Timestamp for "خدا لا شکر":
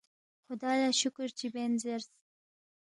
0.45-1.27